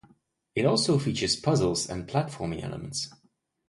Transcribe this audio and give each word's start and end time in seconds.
It 0.55 0.65
also 0.65 0.97
features 0.97 1.35
puzzles 1.35 1.87
and 1.87 2.07
platforming 2.09 2.63
elements. 2.63 3.11